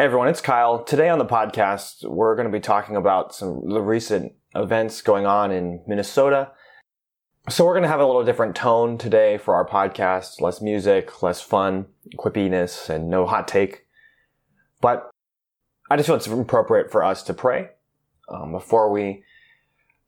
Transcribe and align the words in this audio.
Hey 0.00 0.06
everyone, 0.06 0.28
it's 0.28 0.40
Kyle. 0.40 0.82
Today 0.82 1.10
on 1.10 1.18
the 1.18 1.26
podcast, 1.26 2.08
we're 2.08 2.34
going 2.34 2.50
to 2.50 2.50
be 2.50 2.58
talking 2.58 2.96
about 2.96 3.34
some 3.34 3.68
the 3.68 3.82
recent 3.82 4.32
events 4.54 5.02
going 5.02 5.26
on 5.26 5.52
in 5.52 5.82
Minnesota. 5.86 6.52
So 7.50 7.66
we're 7.66 7.74
going 7.74 7.82
to 7.82 7.90
have 7.90 8.00
a 8.00 8.06
little 8.06 8.24
different 8.24 8.56
tone 8.56 8.96
today 8.96 9.36
for 9.36 9.54
our 9.54 9.68
podcast, 9.68 10.40
less 10.40 10.62
music, 10.62 11.22
less 11.22 11.42
fun, 11.42 11.84
quippiness, 12.16 12.88
and 12.88 13.10
no 13.10 13.26
hot 13.26 13.46
take. 13.46 13.84
But 14.80 15.10
I 15.90 15.98
just 15.98 16.06
feel 16.06 16.16
it's 16.16 16.26
appropriate 16.26 16.90
for 16.90 17.04
us 17.04 17.22
to 17.24 17.34
pray 17.34 17.68
um, 18.30 18.52
before 18.52 18.90
we 18.90 19.22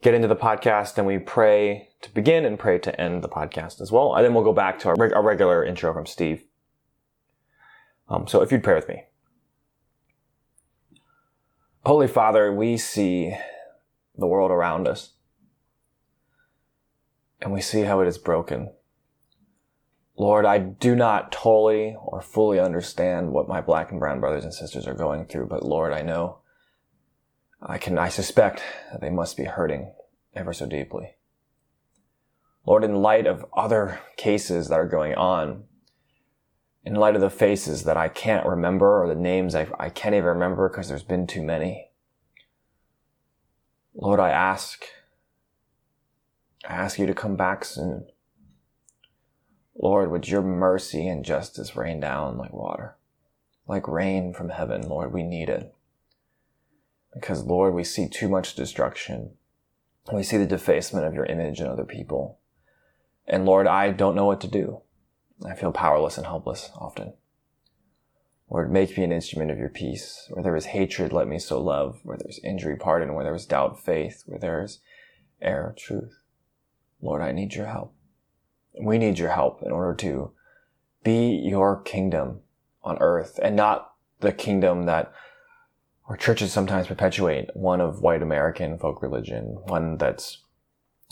get 0.01 0.15
into 0.15 0.27
the 0.27 0.35
podcast, 0.35 0.97
and 0.97 1.07
we 1.07 1.19
pray 1.19 1.91
to 2.01 2.11
begin 2.15 2.47
and 2.47 2.59
pray 2.59 2.79
to 2.79 2.99
end 2.99 3.23
the 3.23 3.29
podcast 3.29 3.83
as 3.83 3.93
well. 3.93 4.15
And 4.15 4.25
then 4.25 4.33
we'll 4.33 4.43
go 4.43 4.55
back 4.55 4.79
to 4.79 4.89
our, 4.89 4.95
reg- 4.95 5.13
our 5.13 5.23
regular 5.23 5.63
intro 5.63 5.93
from 5.93 6.07
Steve. 6.07 6.45
Um, 8.09 8.27
so 8.27 8.41
if 8.41 8.51
you'd 8.51 8.65
pray 8.65 8.75
with 8.75 8.89
me. 8.89 9.03
Holy 11.85 12.07
Father, 12.07 12.53
we 12.53 12.77
see 12.77 13.37
the 14.17 14.27
world 14.27 14.53
around 14.53 14.87
us 14.87 15.15
and 17.41 17.53
we 17.53 17.61
see 17.61 17.81
how 17.81 18.01
it 18.01 18.07
is 18.07 18.19
broken. 18.19 18.71
Lord, 20.17 20.45
I 20.45 20.59
do 20.59 20.95
not 20.95 21.33
totally 21.33 21.97
or 21.99 22.21
fully 22.21 22.61
understand 22.61 23.33
what 23.33 23.49
my 23.49 23.61
black 23.61 23.91
and 23.91 23.99
brown 23.99 24.21
brothers 24.21 24.45
and 24.45 24.55
sisters 24.55 24.87
are 24.87 24.95
going 24.95 25.25
through, 25.25 25.47
but 25.47 25.65
Lord, 25.65 25.93
I 25.93 26.03
know 26.03 26.39
I 27.61 27.79
can, 27.79 27.99
I 27.99 28.11
suspect 28.11 28.63
that 28.93 29.01
they 29.01 29.11
must 29.11 29.37
be 29.37 29.45
hurting 29.45 29.93
ever 30.37 30.53
so 30.53 30.67
deeply. 30.67 31.17
Lord, 32.65 32.85
in 32.85 33.03
light 33.03 33.27
of 33.27 33.45
other 33.57 33.99
cases 34.17 34.69
that 34.69 34.79
are 34.79 34.87
going 34.87 35.15
on, 35.15 35.65
in 36.85 36.95
light 36.95 37.15
of 37.15 37.21
the 37.21 37.31
faces 37.31 37.85
that 37.85 37.97
I 37.97 38.09
can't 38.09 38.47
remember 38.47 39.03
or 39.03 39.09
the 39.09 39.21
names 39.21 39.55
I, 39.55 39.69
I 39.79 39.89
can't 39.89 40.15
even 40.15 40.27
remember 40.27 40.69
because 40.69 40.89
there's 40.89 41.03
been 41.03 41.27
too 41.27 41.43
many. 41.43 41.91
Lord, 43.95 44.19
I 44.19 44.31
ask, 44.31 44.85
I 46.69 46.75
ask 46.75 46.99
you 46.99 47.07
to 47.07 47.15
come 47.15 47.37
back 47.37 47.65
soon. 47.65 48.07
Lord, 49.75 50.11
would 50.11 50.29
your 50.29 50.43
mercy 50.43 51.07
and 51.07 51.25
justice 51.25 51.77
rain 51.77 52.01
down 52.01 52.37
like 52.37 52.53
water, 52.53 52.97
like 53.67 53.87
rain 53.87 54.33
from 54.35 54.51
heaven, 54.51 54.89
Lord, 54.89 55.13
we 55.13 55.23
need 55.23 55.49
it. 55.49 55.75
Because 57.15 57.45
Lord, 57.45 57.75
we 57.75 57.85
see 57.85 58.09
too 58.09 58.29
much 58.29 58.55
destruction. 58.55 59.33
We 60.13 60.23
see 60.23 60.37
the 60.37 60.47
defacement 60.47 61.07
of 61.07 61.15
your 61.15 61.27
image 61.27 61.61
in 61.61 61.67
other 61.67 61.85
people. 61.85 62.39
And 63.27 63.45
Lord, 63.45 63.67
I 63.67 63.91
don't 63.91 64.17
know 64.17 64.25
what 64.25 64.41
to 64.41 64.49
do. 64.49 64.83
I 65.47 65.55
feel 65.55 65.73
powerless 65.73 66.17
and 66.17 66.27
helpless 66.27 66.71
often. 66.75 67.15
Lord, 68.51 68.71
make 68.71 68.97
me 68.99 69.05
an 69.05 69.13
instrument 69.13 69.51
of 69.51 69.59
your 69.59 69.71
peace. 69.71 70.27
Where 70.31 70.43
there 70.43 70.57
is 70.57 70.67
hatred, 70.67 71.13
let 71.13 71.27
me 71.27 71.39
sow 71.39 71.61
love. 71.61 72.01
Where 72.03 72.19
there 72.19 72.29
is 72.29 72.41
injury, 72.45 72.77
pardon. 72.77 73.15
Where 73.15 73.25
there 73.25 73.35
is 73.35 73.47
doubt, 73.47 73.83
faith. 73.83 74.23
Where 74.27 74.39
there 74.39 74.63
is 74.63 74.81
error, 75.41 75.75
truth. 75.77 76.23
Lord, 77.01 77.23
I 77.23 77.33
need 77.33 77.55
your 77.55 77.67
help. 77.67 77.95
We 78.81 78.99
need 78.99 79.19
your 79.19 79.31
help 79.31 79.63
in 79.63 79.73
order 79.73 79.95
to 79.97 80.33
be 81.03 81.31
your 81.31 81.81
kingdom 81.81 82.41
on 82.85 82.99
earth 83.01 83.39
and 83.43 83.57
not 83.57 83.95
the 84.21 84.33
kingdom 84.33 84.85
that 84.85 85.13
our 86.09 86.17
churches 86.17 86.53
sometimes 86.53 86.89
perpetuate, 86.89 87.49
one 87.55 87.81
of 87.81 88.03
white 88.03 88.23
American 88.23 88.79
folk 88.79 89.03
religion, 89.03 89.59
one 89.65 89.97
that's 89.97 90.43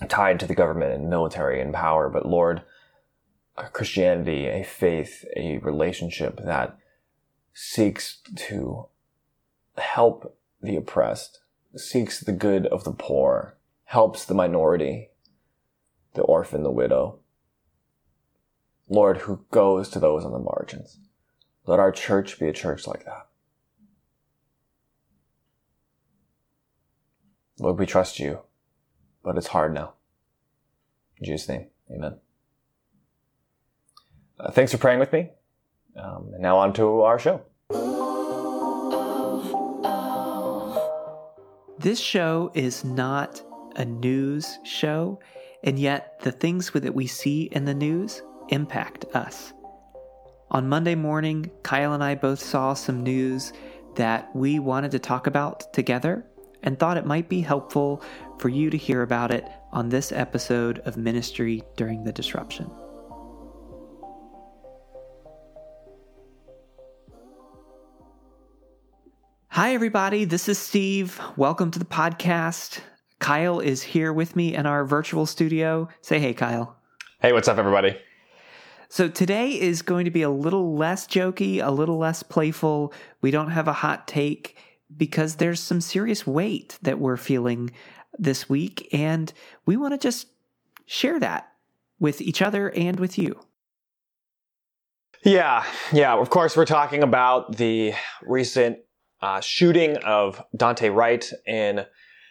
tied 0.08 0.40
to 0.40 0.46
the 0.46 0.54
government 0.54 0.92
and 0.92 1.08
military 1.08 1.60
and 1.60 1.72
power. 1.72 2.08
But 2.08 2.26
Lord, 2.26 2.62
Christianity, 3.72 4.46
a 4.46 4.62
faith, 4.64 5.24
a 5.36 5.58
relationship 5.58 6.40
that 6.44 6.78
seeks 7.52 8.20
to 8.36 8.86
help 9.76 10.38
the 10.62 10.76
oppressed, 10.76 11.40
seeks 11.76 12.20
the 12.20 12.32
good 12.32 12.66
of 12.66 12.84
the 12.84 12.92
poor, 12.92 13.56
helps 13.84 14.24
the 14.24 14.34
minority, 14.34 15.10
the 16.14 16.22
orphan, 16.22 16.62
the 16.62 16.70
widow. 16.70 17.18
Lord, 18.88 19.18
who 19.18 19.44
goes 19.50 19.88
to 19.90 20.00
those 20.00 20.24
on 20.24 20.32
the 20.32 20.38
margins. 20.38 20.98
Let 21.66 21.78
our 21.78 21.92
church 21.92 22.38
be 22.38 22.48
a 22.48 22.52
church 22.52 22.86
like 22.86 23.04
that. 23.04 23.28
Lord, 27.58 27.78
we 27.78 27.86
trust 27.86 28.18
you, 28.18 28.40
but 29.22 29.36
it's 29.36 29.48
hard 29.48 29.74
now. 29.74 29.94
In 31.18 31.26
Jesus' 31.26 31.48
name, 31.48 31.66
amen. 31.90 32.16
Uh, 34.40 34.50
thanks 34.50 34.72
for 34.72 34.78
praying 34.78 34.98
with 34.98 35.12
me. 35.12 35.30
Um, 35.96 36.30
and 36.32 36.40
now 36.40 36.56
on 36.56 36.72
to 36.74 37.02
our 37.02 37.18
show. 37.18 37.42
This 41.78 42.00
show 42.00 42.50
is 42.54 42.84
not 42.84 43.42
a 43.76 43.84
news 43.84 44.58
show, 44.64 45.20
and 45.62 45.78
yet 45.78 46.20
the 46.20 46.32
things 46.32 46.70
that 46.70 46.94
we 46.94 47.06
see 47.06 47.44
in 47.52 47.64
the 47.64 47.74
news 47.74 48.22
impact 48.48 49.04
us. 49.14 49.52
On 50.50 50.68
Monday 50.68 50.94
morning, 50.94 51.50
Kyle 51.62 51.92
and 51.92 52.02
I 52.02 52.14
both 52.14 52.40
saw 52.40 52.74
some 52.74 53.02
news 53.02 53.52
that 53.96 54.34
we 54.34 54.58
wanted 54.58 54.90
to 54.92 54.98
talk 54.98 55.26
about 55.26 55.72
together 55.72 56.26
and 56.62 56.78
thought 56.78 56.96
it 56.96 57.06
might 57.06 57.28
be 57.28 57.40
helpful 57.40 58.02
for 58.38 58.48
you 58.48 58.70
to 58.70 58.76
hear 58.76 59.02
about 59.02 59.30
it 59.30 59.46
on 59.72 59.88
this 59.88 60.12
episode 60.12 60.80
of 60.80 60.96
Ministry 60.96 61.62
During 61.76 62.04
the 62.04 62.12
Disruption. 62.12 62.70
Hi, 69.60 69.74
everybody. 69.74 70.24
This 70.24 70.48
is 70.48 70.58
Steve. 70.58 71.20
Welcome 71.36 71.70
to 71.72 71.78
the 71.78 71.84
podcast. 71.84 72.80
Kyle 73.18 73.60
is 73.60 73.82
here 73.82 74.10
with 74.10 74.34
me 74.34 74.54
in 74.54 74.64
our 74.64 74.86
virtual 74.86 75.26
studio. 75.26 75.86
Say 76.00 76.18
hey, 76.18 76.32
Kyle. 76.32 76.78
Hey, 77.20 77.34
what's 77.34 77.46
up, 77.46 77.58
everybody? 77.58 77.94
So, 78.88 79.06
today 79.06 79.50
is 79.50 79.82
going 79.82 80.06
to 80.06 80.10
be 80.10 80.22
a 80.22 80.30
little 80.30 80.76
less 80.76 81.06
jokey, 81.06 81.62
a 81.62 81.70
little 81.70 81.98
less 81.98 82.22
playful. 82.22 82.94
We 83.20 83.30
don't 83.30 83.50
have 83.50 83.68
a 83.68 83.74
hot 83.74 84.08
take 84.08 84.56
because 84.96 85.36
there's 85.36 85.60
some 85.60 85.82
serious 85.82 86.26
weight 86.26 86.78
that 86.80 86.98
we're 86.98 87.18
feeling 87.18 87.70
this 88.18 88.48
week, 88.48 88.88
and 88.94 89.30
we 89.66 89.76
want 89.76 89.92
to 89.92 89.98
just 89.98 90.28
share 90.86 91.20
that 91.20 91.52
with 91.98 92.22
each 92.22 92.40
other 92.40 92.70
and 92.70 92.98
with 92.98 93.18
you. 93.18 93.38
Yeah, 95.22 95.66
yeah. 95.92 96.14
Of 96.14 96.30
course, 96.30 96.56
we're 96.56 96.64
talking 96.64 97.02
about 97.02 97.58
the 97.58 97.92
recent 98.22 98.78
uh, 99.22 99.40
shooting 99.40 99.96
of 99.98 100.42
Daunte 100.56 100.94
Wright 100.94 101.30
in 101.46 101.84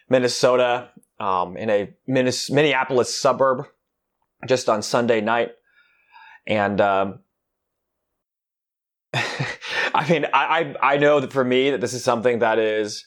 Minnesota, 0.09 0.89
um, 1.19 1.57
in 1.57 1.69
a 1.69 1.93
Minneapolis 2.07 3.15
suburb, 3.15 3.65
just 4.47 4.69
on 4.69 4.81
Sunday 4.81 5.21
night, 5.21 5.51
and 6.47 6.81
um, 6.81 7.19
I 9.13 10.07
mean, 10.09 10.25
I, 10.33 10.75
I 10.81 10.93
I 10.93 10.97
know 10.97 11.19
that 11.19 11.33
for 11.33 11.43
me 11.43 11.71
that 11.71 11.81
this 11.81 11.93
is 11.93 12.03
something 12.03 12.39
that 12.39 12.59
is 12.59 13.05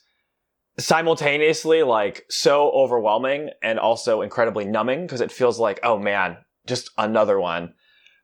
simultaneously 0.79 1.83
like 1.83 2.25
so 2.31 2.71
overwhelming 2.71 3.51
and 3.63 3.79
also 3.79 4.23
incredibly 4.23 4.65
numbing 4.65 5.03
because 5.03 5.21
it 5.21 5.33
feels 5.33 5.59
like 5.59 5.81
oh 5.83 5.99
man, 5.99 6.37
just 6.67 6.91
another 6.99 7.41
one. 7.41 7.75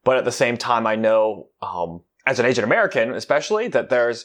But 0.05 0.17
at 0.17 0.25
the 0.25 0.33
same 0.33 0.57
time, 0.57 0.87
I 0.87 0.97
know 0.97 1.49
um, 1.61 2.03
as 2.27 2.39
an 2.39 2.47
Asian 2.47 2.65
American, 2.65 3.13
especially 3.15 3.69
that 3.69 3.91
there's 3.91 4.25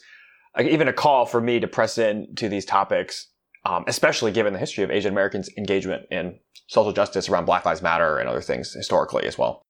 even 0.59 0.88
a 0.88 0.94
call 0.94 1.25
for 1.25 1.41
me 1.41 1.59
to 1.59 1.68
press 1.68 1.97
in 1.97 2.36
to 2.36 2.50
these 2.50 2.66
topics, 2.66 3.28
um, 3.66 3.84
especially 3.88 4.31
given 4.31 4.53
the 4.53 4.59
history 4.59 4.84
of 4.84 4.91
Asian 4.91 5.12
Americans' 5.12 5.50
engagement 5.58 6.06
in 6.12 6.40
social 6.68 6.94
justice 6.94 7.30
around 7.30 7.46
Black 7.46 7.66
Lives 7.66 7.81
Matter 7.81 8.18
and 8.18 8.30
other 8.30 8.41
things 8.41 8.74
historically 8.74 9.25
as 9.25 9.38
well. 9.38 9.62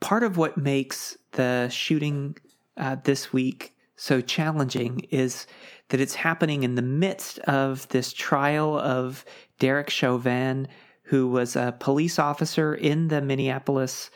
Part 0.00 0.22
of 0.22 0.36
what 0.36 0.56
makes 0.56 1.16
the 1.32 1.68
shooting 1.68 2.36
uh, 2.76 2.96
this 3.04 3.32
week 3.32 3.74
so 3.96 4.20
challenging 4.20 5.00
is 5.10 5.46
that 5.88 6.00
it's 6.00 6.14
happening 6.14 6.62
in 6.62 6.74
the 6.74 6.82
midst 6.82 7.38
of 7.40 7.86
this 7.88 8.12
trial 8.12 8.78
of 8.78 9.24
Derek 9.58 9.90
Chauvin, 9.90 10.68
who 11.02 11.28
was 11.28 11.54
a 11.54 11.76
police 11.78 12.18
officer 12.18 12.74
in 12.74 13.08
the 13.08 13.20
Minneapolis 13.20 14.10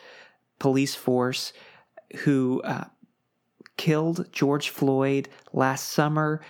police 0.59 0.95
force 0.95 1.53
who 2.17 2.61
uh, 2.63 2.85
killed 3.77 4.31
George 4.31 4.69
Floyd 4.69 5.29
last 5.53 5.89
summer, 5.89 6.41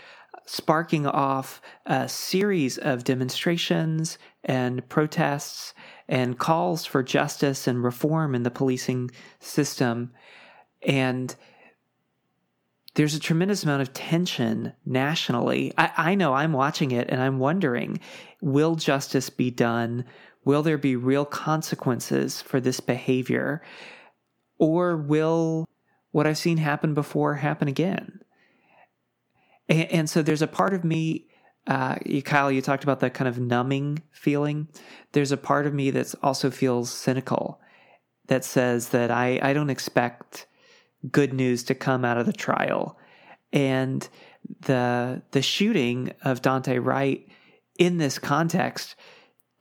sparking 0.45 1.07
off 1.07 1.61
a 1.85 2.07
series 2.07 2.77
of 2.77 3.03
demonstrations 3.03 4.17
and 4.43 4.87
protests 4.89 5.73
and 6.07 6.37
calls 6.37 6.85
for 6.85 7.01
justice 7.01 7.67
and 7.67 7.83
reform 7.83 8.35
in 8.35 8.43
the 8.43 8.51
policing 8.51 9.09
system. 9.39 10.11
And 10.83 11.35
there's 12.93 13.15
a 13.15 13.19
tremendous 13.19 13.63
amount 13.63 13.81
of 13.81 13.93
tension 13.93 14.73
nationally. 14.85 15.73
I, 15.77 15.91
I, 15.97 16.15
know 16.15 16.33
I'm 16.33 16.53
watching 16.53 16.91
it 16.91 17.09
and 17.09 17.21
I'm 17.21 17.39
wondering 17.39 17.99
will 18.41 18.75
justice 18.75 19.29
be 19.29 19.51
done? 19.51 20.05
Will 20.45 20.63
there 20.63 20.77
be 20.77 20.95
real 20.95 21.25
consequences 21.25 22.41
for 22.41 22.59
this 22.59 22.79
behavior? 22.79 23.61
Or 24.59 24.95
will 24.95 25.67
what 26.15 26.25
I've 26.25 26.37
seen 26.37 26.59
happen 26.59 26.93
before 26.93 27.33
happen 27.33 27.67
again. 27.67 28.21
And, 29.67 29.91
and 29.91 30.09
so 30.09 30.21
there's 30.21 30.41
a 30.41 30.47
part 30.47 30.73
of 30.73 30.85
me, 30.85 31.25
uh, 31.67 31.95
Kyle, 32.23 32.49
you 32.49 32.61
talked 32.61 32.85
about 32.85 33.01
that 33.01 33.13
kind 33.13 33.27
of 33.27 33.37
numbing 33.37 34.01
feeling. 34.13 34.69
There's 35.11 35.33
a 35.33 35.37
part 35.37 35.67
of 35.67 35.73
me 35.73 35.91
that 35.91 36.15
also 36.23 36.51
feels 36.51 36.89
cynical 36.89 37.59
that 38.27 38.45
says 38.45 38.89
that 38.89 39.11
I, 39.11 39.41
I 39.43 39.51
don't 39.51 39.69
expect 39.69 40.47
good 41.11 41.33
news 41.33 41.63
to 41.65 41.75
come 41.75 42.05
out 42.05 42.17
of 42.17 42.27
the 42.27 42.31
trial. 42.31 42.97
And 43.51 44.07
the 44.61 45.21
the 45.31 45.41
shooting 45.41 46.13
of 46.23 46.41
Daunte 46.41 46.81
Wright 46.81 47.27
in 47.77 47.97
this 47.97 48.19
context 48.19 48.95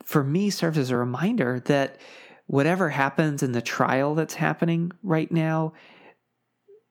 for 0.05 0.23
me 0.23 0.51
serves 0.51 0.79
as 0.79 0.91
a 0.91 0.97
reminder 0.97 1.59
that 1.65 1.99
whatever 2.47 2.91
happens 2.91 3.43
in 3.43 3.51
the 3.51 3.63
trial 3.63 4.15
that's 4.15 4.35
happening 4.35 4.93
right 5.03 5.33
now 5.33 5.73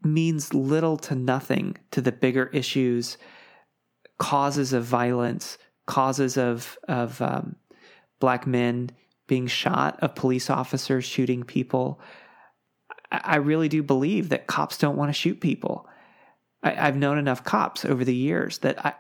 means 0.03 0.53
little 0.53 0.97
to 0.97 1.15
nothing 1.15 1.77
to 1.91 2.01
the 2.01 2.11
bigger 2.11 2.47
issues, 2.47 3.17
causes 4.17 4.73
of 4.73 4.83
violence, 4.83 5.57
causes 5.85 6.37
of 6.37 6.77
of 6.87 7.21
um, 7.21 7.55
black 8.19 8.47
men 8.47 8.89
being 9.27 9.47
shot, 9.47 9.99
of 10.01 10.15
police 10.15 10.49
officers 10.49 11.05
shooting 11.05 11.43
people. 11.43 11.99
I, 13.11 13.35
really 13.35 13.69
do 13.69 13.83
believe 13.83 14.29
that 14.29 14.47
cops 14.47 14.77
don't 14.77 14.97
want 14.97 15.09
to 15.09 15.13
shoot 15.13 15.39
people. 15.39 15.87
I, 16.63 16.87
I've 16.87 16.95
known 16.95 17.17
enough 17.17 17.43
cops 17.43 17.85
over 17.85 18.03
the 18.03 18.15
years 18.15 18.59
that 18.59 18.83
I 18.85 18.93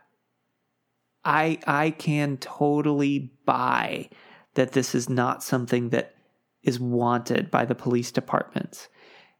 I 1.25 1.59
I 1.65 1.91
can 1.91 2.37
totally 2.37 3.31
buy 3.45 4.09
that 4.55 4.73
this 4.73 4.93
is 4.93 5.09
not 5.09 5.43
something 5.43 5.89
that 5.89 6.15
is 6.61 6.79
wanted 6.79 7.49
by 7.49 7.65
the 7.65 7.75
police 7.75 8.11
departments. 8.11 8.87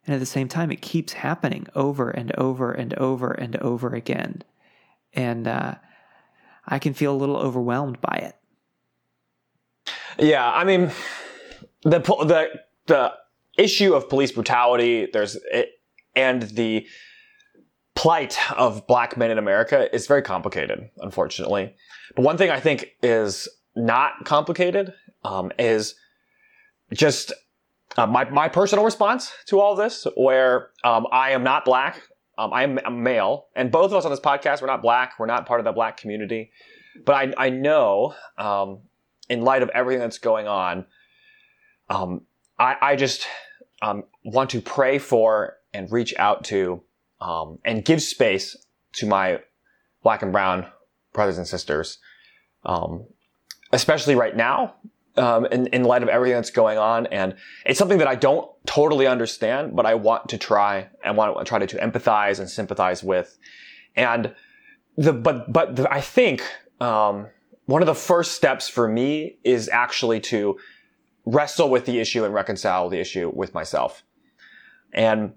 And 0.05 0.13
at 0.13 0.19
the 0.19 0.25
same 0.25 0.47
time, 0.47 0.71
it 0.71 0.81
keeps 0.81 1.13
happening 1.13 1.67
over 1.75 2.09
and 2.09 2.35
over 2.35 2.71
and 2.71 2.93
over 2.95 3.31
and 3.31 3.55
over 3.57 3.93
again. 3.93 4.43
And 5.13 5.47
uh, 5.47 5.75
I 6.67 6.79
can 6.79 6.93
feel 6.93 7.13
a 7.13 7.17
little 7.17 7.37
overwhelmed 7.37 8.01
by 8.01 8.15
it. 8.17 8.35
Yeah, 10.19 10.49
I 10.51 10.63
mean, 10.63 10.91
the 11.83 11.99
the 11.99 12.49
the 12.87 13.13
issue 13.57 13.93
of 13.93 14.09
police 14.09 14.31
brutality, 14.31 15.07
there's 15.11 15.37
it, 15.51 15.79
and 16.15 16.43
the 16.43 16.85
plight 17.95 18.37
of 18.57 18.85
black 18.87 19.17
men 19.17 19.31
in 19.31 19.37
America 19.37 19.93
is 19.95 20.07
very 20.07 20.21
complicated, 20.21 20.89
unfortunately. 20.97 21.73
But 22.15 22.23
one 22.23 22.37
thing 22.37 22.49
I 22.49 22.59
think 22.59 22.91
is 23.01 23.47
not 23.75 24.25
complicated 24.25 24.93
um, 25.23 25.51
is 25.57 25.95
just 26.91 27.33
uh, 27.97 28.07
my 28.07 28.29
my 28.29 28.49
personal 28.49 28.83
response 28.83 29.31
to 29.47 29.59
all 29.59 29.75
this, 29.75 30.07
where 30.15 30.69
um, 30.83 31.05
I 31.11 31.31
am 31.31 31.43
not 31.43 31.65
black, 31.65 32.01
um, 32.37 32.51
I 32.53 32.63
am 32.63 32.79
a 32.85 32.91
male, 32.91 33.47
and 33.55 33.71
both 33.71 33.91
of 33.91 33.93
us 33.93 34.05
on 34.05 34.11
this 34.11 34.19
podcast 34.19 34.61
we're 34.61 34.67
not 34.67 34.81
black, 34.81 35.13
we're 35.19 35.25
not 35.25 35.45
part 35.45 35.59
of 35.59 35.63
the 35.65 35.71
black 35.71 35.97
community, 35.97 36.51
but 37.05 37.13
I 37.13 37.33
I 37.37 37.49
know 37.49 38.15
um, 38.37 38.79
in 39.29 39.41
light 39.41 39.61
of 39.61 39.69
everything 39.69 40.01
that's 40.01 40.17
going 40.17 40.47
on, 40.47 40.85
um, 41.89 42.21
I 42.57 42.77
I 42.81 42.95
just 42.95 43.27
um, 43.81 44.05
want 44.23 44.49
to 44.51 44.61
pray 44.61 44.97
for 44.97 45.57
and 45.73 45.91
reach 45.91 46.13
out 46.17 46.43
to 46.45 46.83
and 47.63 47.85
give 47.85 48.01
space 48.01 48.55
to 48.93 49.05
my 49.05 49.39
black 50.03 50.21
and 50.21 50.31
brown 50.31 50.65
brothers 51.13 51.37
and 51.37 51.47
sisters, 51.47 51.99
especially 53.71 54.15
right 54.15 54.35
now 54.35 54.75
um, 55.17 55.45
in, 55.45 55.67
in 55.67 55.83
light 55.83 56.03
of 56.03 56.09
everything 56.09 56.35
that's 56.35 56.49
going 56.49 56.77
on. 56.77 57.05
And 57.07 57.35
it's 57.65 57.79
something 57.79 57.99
that 57.99 58.07
I 58.07 58.15
don't 58.15 58.49
totally 58.65 59.07
understand, 59.07 59.75
but 59.75 59.85
I 59.85 59.95
want 59.95 60.29
to 60.29 60.37
try 60.37 60.89
and 61.03 61.17
want 61.17 61.37
to 61.37 61.45
try 61.45 61.59
to, 61.59 61.67
to 61.67 61.77
empathize 61.77 62.39
and 62.39 62.49
sympathize 62.49 63.03
with. 63.03 63.37
And 63.95 64.33
the, 64.97 65.13
but, 65.13 65.51
but 65.51 65.75
the, 65.75 65.91
I 65.91 66.01
think, 66.01 66.43
um, 66.79 67.27
one 67.65 67.81
of 67.81 67.85
the 67.85 67.95
first 67.95 68.33
steps 68.33 68.67
for 68.67 68.87
me 68.87 69.37
is 69.43 69.69
actually 69.69 70.19
to 70.19 70.57
wrestle 71.25 71.69
with 71.69 71.85
the 71.85 71.99
issue 71.99 72.25
and 72.25 72.33
reconcile 72.33 72.89
the 72.89 72.99
issue 72.99 73.31
with 73.33 73.53
myself. 73.53 74.03
And 74.91 75.33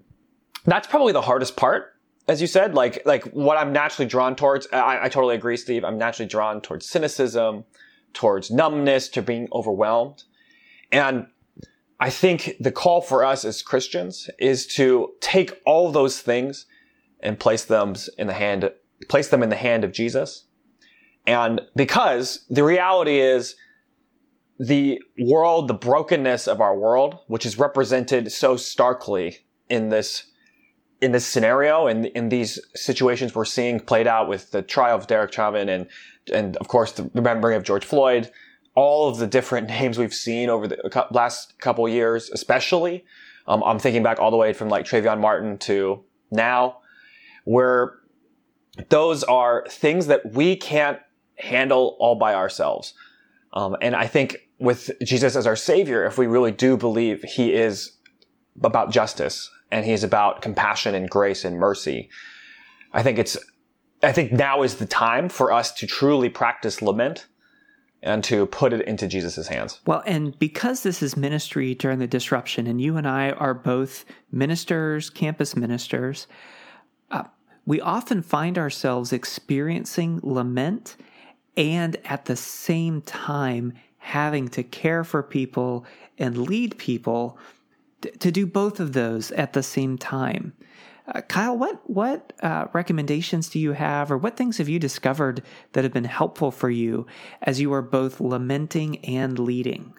that's 0.65 0.87
probably 0.87 1.13
the 1.13 1.21
hardest 1.21 1.55
part. 1.55 1.93
As 2.27 2.41
you 2.41 2.47
said, 2.47 2.75
like, 2.75 3.03
like 3.05 3.23
what 3.27 3.57
I'm 3.57 3.71
naturally 3.71 4.07
drawn 4.07 4.35
towards, 4.35 4.67
I, 4.73 5.05
I 5.05 5.09
totally 5.09 5.35
agree, 5.35 5.55
Steve. 5.55 5.85
I'm 5.85 5.97
naturally 5.97 6.27
drawn 6.27 6.59
towards 6.59 6.85
cynicism, 6.85 7.63
towards 8.17 8.49
numbness, 8.49 9.07
to 9.09 9.21
being 9.21 9.47
overwhelmed. 9.53 10.23
And 10.91 11.27
I 11.99 12.09
think 12.09 12.55
the 12.59 12.71
call 12.71 12.99
for 13.01 13.23
us 13.23 13.45
as 13.45 13.61
Christians 13.61 14.27
is 14.39 14.65
to 14.75 15.13
take 15.21 15.61
all 15.67 15.91
those 15.91 16.19
things 16.19 16.65
and 17.19 17.39
place 17.39 17.63
them 17.63 17.93
in 18.17 18.25
the 18.25 18.33
hand, 18.33 18.71
place 19.07 19.29
them 19.29 19.43
in 19.43 19.49
the 19.49 19.55
hand 19.55 19.83
of 19.83 19.91
Jesus. 19.91 20.45
And 21.27 21.61
because 21.75 22.43
the 22.49 22.63
reality 22.63 23.19
is 23.19 23.55
the 24.59 24.99
world, 25.19 25.67
the 25.67 25.75
brokenness 25.75 26.47
of 26.47 26.59
our 26.59 26.75
world, 26.75 27.19
which 27.27 27.45
is 27.45 27.59
represented 27.59 28.31
so 28.31 28.57
starkly 28.57 29.37
in 29.69 29.89
this 29.89 30.23
in 30.99 31.11
this 31.11 31.27
scenario 31.27 31.85
and 31.85 32.07
in, 32.07 32.11
in 32.13 32.29
these 32.29 32.59
situations 32.73 33.35
we're 33.35 33.45
seeing 33.45 33.79
played 33.79 34.07
out 34.07 34.27
with 34.27 34.49
the 34.49 34.63
trial 34.63 34.97
of 34.97 35.05
Derek 35.05 35.31
Chauvin 35.31 35.69
and 35.69 35.85
and 36.31 36.57
of 36.57 36.67
course 36.67 36.91
the 36.93 37.09
remembering 37.13 37.55
of 37.55 37.63
George 37.63 37.85
Floyd, 37.85 38.31
all 38.75 39.09
of 39.09 39.17
the 39.17 39.27
different 39.27 39.67
names 39.69 39.97
we've 39.97 40.13
seen 40.13 40.49
over 40.49 40.67
the 40.67 41.07
last 41.11 41.59
couple 41.59 41.87
years, 41.87 42.29
especially. 42.29 43.05
Um, 43.47 43.63
I'm 43.63 43.79
thinking 43.79 44.03
back 44.03 44.19
all 44.19 44.31
the 44.31 44.37
way 44.37 44.53
from 44.53 44.69
like 44.69 44.85
Trayvon 44.85 45.19
Martin 45.19 45.57
to 45.59 46.03
now, 46.31 46.79
where 47.45 47.93
those 48.89 49.23
are 49.23 49.65
things 49.69 50.07
that 50.07 50.33
we 50.33 50.55
can't 50.55 50.99
handle 51.37 51.95
all 51.99 52.15
by 52.15 52.33
ourselves. 52.33 52.93
Um, 53.53 53.75
and 53.81 53.95
I 53.95 54.07
think 54.07 54.37
with 54.59 54.91
Jesus 55.03 55.35
as 55.35 55.47
our 55.47 55.55
savior, 55.55 56.05
if 56.05 56.17
we 56.17 56.27
really 56.27 56.51
do 56.51 56.77
believe 56.77 57.23
he 57.23 57.53
is 57.53 57.93
about 58.61 58.91
justice 58.91 59.49
and 59.71 59.85
he's 59.85 60.03
about 60.03 60.41
compassion 60.41 60.95
and 60.95 61.09
grace 61.09 61.45
and 61.45 61.57
mercy, 61.57 62.09
I 62.93 63.03
think 63.03 63.17
it's 63.17 63.37
I 64.03 64.11
think 64.11 64.31
now 64.31 64.61
is 64.63 64.75
the 64.75 64.85
time 64.85 65.29
for 65.29 65.51
us 65.51 65.71
to 65.73 65.87
truly 65.87 66.29
practice 66.29 66.81
lament 66.81 67.27
and 68.03 68.23
to 68.25 68.45
put 68.45 68.73
it 68.73 68.87
into 68.87 69.07
Jesus' 69.07 69.47
hands. 69.47 69.81
Well, 69.85 70.03
and 70.05 70.37
because 70.37 70.83
this 70.83 71.01
is 71.01 71.17
ministry 71.17 71.73
during 71.73 71.99
the 71.99 72.07
disruption, 72.07 72.67
and 72.67 72.79
you 72.79 72.95
and 72.95 73.07
I 73.07 73.31
are 73.31 73.55
both 73.55 74.05
ministers, 74.31 75.09
campus 75.09 75.55
ministers, 75.55 76.27
uh, 77.09 77.23
we 77.65 77.81
often 77.81 78.21
find 78.21 78.57
ourselves 78.57 79.11
experiencing 79.11 80.19
lament 80.21 80.95
and 81.57 81.97
at 82.05 82.25
the 82.25 82.35
same 82.35 83.01
time 83.01 83.73
having 83.97 84.47
to 84.47 84.63
care 84.63 85.03
for 85.03 85.23
people 85.23 85.85
and 86.17 86.37
lead 86.37 86.77
people 86.77 87.37
to 88.19 88.31
do 88.31 88.45
both 88.45 88.79
of 88.79 88.93
those 88.93 89.31
at 89.31 89.53
the 89.53 89.63
same 89.63 89.97
time. 89.97 90.53
Uh, 91.13 91.21
Kyle, 91.21 91.57
what 91.57 91.81
what 91.89 92.33
uh, 92.41 92.65
recommendations 92.73 93.49
do 93.49 93.59
you 93.59 93.71
have, 93.71 94.11
or 94.11 94.17
what 94.17 94.35
things 94.35 94.57
have 94.57 94.67
you 94.67 94.79
discovered 94.79 95.41
that 95.73 95.83
have 95.83 95.93
been 95.93 96.03
helpful 96.03 96.51
for 96.51 96.69
you 96.69 97.05
as 97.41 97.61
you 97.61 97.71
are 97.73 97.81
both 97.81 98.19
lamenting 98.19 98.97
and 99.05 99.39
leading? 99.39 99.93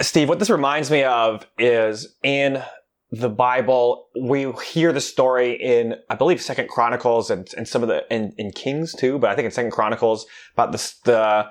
Steve, 0.00 0.28
what 0.28 0.38
this 0.38 0.50
reminds 0.50 0.90
me 0.90 1.02
of 1.04 1.46
is 1.58 2.16
in 2.22 2.62
the 3.10 3.28
Bible, 3.28 4.08
we 4.18 4.50
hear 4.64 4.90
the 4.90 5.00
story 5.00 5.52
in, 5.52 5.96
I 6.08 6.14
believe, 6.14 6.40
Second 6.40 6.70
Chronicles 6.70 7.30
and, 7.30 7.46
and 7.58 7.68
some 7.68 7.82
of 7.82 7.88
the 7.88 8.04
in, 8.12 8.32
in 8.38 8.52
Kings 8.52 8.94
too, 8.94 9.18
but 9.18 9.30
I 9.30 9.34
think 9.34 9.44
in 9.44 9.50
Second 9.52 9.72
Chronicles 9.72 10.26
about 10.54 10.72
the 10.72 10.94
the 11.04 11.46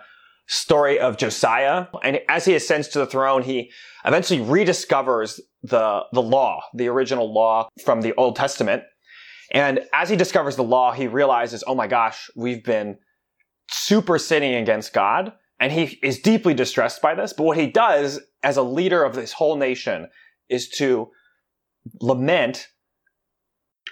story 0.51 0.99
of 0.99 1.15
Josiah. 1.15 1.87
And 2.03 2.19
as 2.27 2.43
he 2.43 2.55
ascends 2.55 2.89
to 2.89 2.99
the 2.99 3.05
throne, 3.05 3.41
he 3.41 3.71
eventually 4.03 4.41
rediscovers 4.41 5.39
the, 5.63 6.01
the 6.11 6.21
law, 6.21 6.61
the 6.73 6.89
original 6.89 7.33
law 7.33 7.69
from 7.85 8.01
the 8.01 8.13
Old 8.15 8.35
Testament. 8.35 8.83
And 9.53 9.79
as 9.93 10.09
he 10.09 10.17
discovers 10.17 10.57
the 10.57 10.63
law, 10.63 10.91
he 10.91 11.07
realizes, 11.07 11.63
oh 11.65 11.73
my 11.73 11.87
gosh, 11.87 12.29
we've 12.35 12.65
been 12.65 12.97
super 13.69 14.17
sinning 14.17 14.55
against 14.55 14.91
God. 14.91 15.31
And 15.61 15.71
he 15.71 15.97
is 16.03 16.19
deeply 16.19 16.53
distressed 16.53 17.01
by 17.01 17.15
this. 17.15 17.31
But 17.31 17.43
what 17.43 17.57
he 17.57 17.67
does 17.67 18.19
as 18.43 18.57
a 18.57 18.61
leader 18.61 19.05
of 19.05 19.15
this 19.15 19.31
whole 19.31 19.55
nation 19.55 20.09
is 20.49 20.67
to 20.69 21.11
lament 22.01 22.67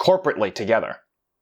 corporately 0.02 0.54
together, 0.54 0.98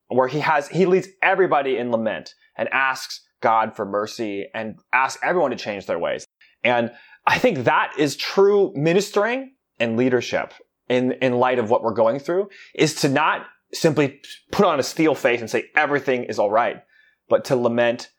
where 0.09 0.27
he 0.27 0.41
has, 0.41 0.67
he 0.67 0.85
leads 0.85 1.07
everybody 1.23 1.77
in 1.77 1.91
lament 1.91 2.35
and 2.55 2.69
asks 2.69 3.23
God 3.41 3.75
for 3.75 3.85
mercy 3.85 4.47
and 4.53 4.79
ask 4.93 5.19
everyone 5.23 5.51
to 5.51 5.57
change 5.57 5.85
their 5.85 5.99
ways. 5.99 6.25
And 6.63 6.91
I 7.25 7.37
think 7.37 7.65
that 7.65 7.93
is 7.97 8.15
true 8.15 8.71
ministering 8.75 9.53
and 9.79 9.97
leadership 9.97 10.53
in, 10.89 11.13
in 11.13 11.33
light 11.33 11.59
of 11.59 11.69
what 11.69 11.83
we're 11.83 11.93
going 11.93 12.19
through 12.19 12.49
is 12.73 12.95
to 13.01 13.09
not 13.09 13.45
simply 13.73 14.21
put 14.51 14.65
on 14.65 14.79
a 14.79 14.83
steel 14.83 15.13
face 15.13 15.41
and 15.41 15.49
say 15.49 15.65
everything 15.75 16.23
is 16.23 16.39
all 16.39 16.49
right, 16.49 16.83
but 17.29 17.45
to 17.45 17.55
lament 17.55 18.09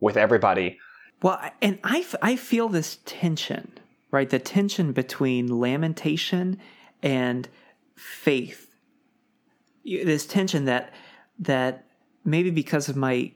with 0.00 0.16
everybody. 0.16 0.78
Well, 1.22 1.40
and 1.62 1.78
I, 1.82 2.04
I 2.20 2.36
feel 2.36 2.68
this 2.68 2.98
tension, 3.06 3.72
right? 4.10 4.28
The 4.28 4.38
tension 4.38 4.92
between 4.92 5.58
lamentation 5.58 6.58
and 7.02 7.48
faith. 7.96 8.68
This 9.84 10.26
tension 10.26 10.66
that, 10.66 10.92
that 11.38 11.86
maybe 12.24 12.50
because 12.50 12.88
of 12.88 12.96
my 12.96 13.32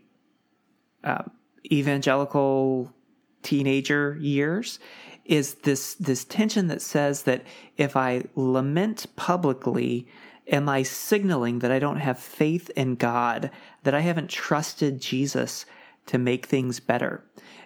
uh, 1.09 1.23
evangelical 1.73 2.93
teenager 3.43 4.17
years 4.21 4.79
is 5.25 5.55
this 5.57 5.95
this 5.95 6.25
tension 6.25 6.69
that 6.69 6.83
says 6.83 7.23
that 7.23 7.45
if 7.77 7.97
I 7.97 8.25
lament 8.35 9.07
publicly, 9.17 10.09
am 10.49 10.69
I 10.69 10.83
signaling 10.83 11.59
that 11.61 11.71
I 11.71 11.79
don't 11.79 11.99
have 11.99 12.19
faith 12.19 12.71
in 12.71 12.95
God, 12.95 13.51
that 13.83 13.95
I 13.95 14.01
haven't 14.01 14.31
trusted 14.31 15.01
Jesus 15.01 15.67
to 16.07 16.19
make 16.19 16.47
things 16.47 16.81
better? 16.81 17.23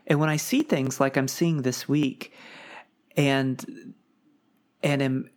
And 0.09 0.19
when 0.19 0.29
I 0.29 0.37
see 0.37 0.63
things 0.63 0.99
like 0.99 1.17
I'm 1.17 1.29
seeing 1.29 1.63
this 1.63 1.89
week, 1.89 2.33
and 3.17 3.95
and 4.83 5.01
am 5.01 5.31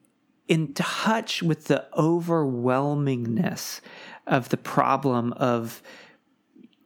in 0.47 0.73
touch 0.73 1.43
with 1.43 1.65
the 1.65 1.87
overwhelmingness 1.97 3.81
of 4.25 4.49
the 4.49 4.57
problem 4.57 5.33
of 5.33 5.83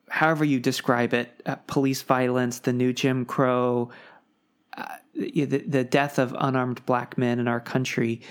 however 0.09 0.43
you 0.43 0.59
describe 0.59 1.13
it 1.13 1.41
uh, 1.45 1.55
police 1.67 2.01
violence 2.01 2.59
the 2.59 2.73
new 2.73 2.91
jim 2.93 3.25
crow 3.25 3.89
uh, 4.77 4.85
the, 5.13 5.45
the 5.45 5.83
death 5.83 6.19
of 6.19 6.35
unarmed 6.39 6.85
black 6.85 7.17
men 7.17 7.39
in 7.39 7.47
our 7.47 7.59
country 7.59 8.21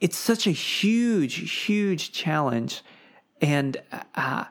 it's 0.00 0.16
such 0.16 0.46
a 0.46 0.50
huge 0.50 1.64
huge 1.64 2.12
challenge. 2.12 2.82
And 3.40 3.76
uh, 4.14 4.44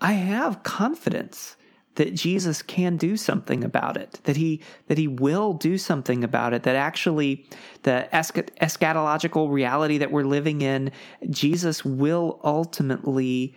i 0.00 0.12
have 0.12 0.62
confidence 0.62 1.56
that 1.96 2.14
Jesus 2.14 2.62
can 2.62 2.96
do 2.96 3.16
something 3.16 3.64
about 3.64 3.96
it, 3.96 4.20
that 4.24 4.36
he 4.36 4.62
that 4.86 4.98
he 4.98 5.08
will 5.08 5.52
do 5.52 5.76
something 5.76 6.24
about 6.24 6.54
it, 6.54 6.62
that 6.62 6.76
actually 6.76 7.46
the 7.82 8.08
eschatological 8.12 9.50
reality 9.50 9.98
that 9.98 10.10
we're 10.10 10.24
living 10.24 10.62
in, 10.62 10.92
Jesus 11.28 11.84
will 11.84 12.40
ultimately 12.44 13.54